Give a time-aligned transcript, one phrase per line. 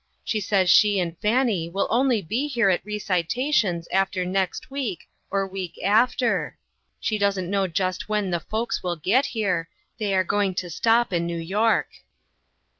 [0.23, 5.45] She says she and Fannie will only be here at recitations after next week or
[5.47, 6.57] week after.
[6.99, 9.69] She doesn't know just when the folks will get here,
[9.99, 11.89] they are going to stop in New York."